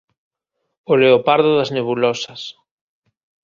[0.91, 2.41] O leopardo das nebulosas